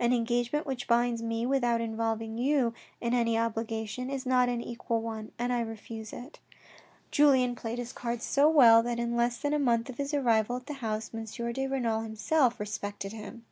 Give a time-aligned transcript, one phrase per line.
[0.00, 5.02] An engagement which binds me without involving you in any obligation is not an equal
[5.02, 6.38] one and I refuse it."
[7.10, 10.56] Julien played his cards so well, that in less than a month of his arrival
[10.56, 11.26] at the house, M.
[11.52, 13.44] de Renal himself respected him.